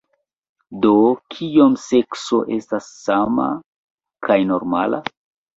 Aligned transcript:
Do, 0.85 0.93
Kiom 1.35 1.75
sekso 1.83 2.41
estas 2.57 2.89
sana 3.05 3.47
kaj 4.31 4.39
normala? 4.55 5.05